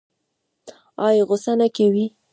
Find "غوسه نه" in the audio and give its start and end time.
1.29-1.67